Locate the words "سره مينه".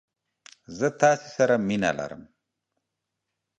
1.37-1.89